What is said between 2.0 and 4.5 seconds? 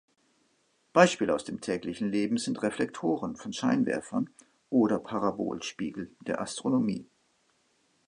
Leben sind Reflektoren von Scheinwerfern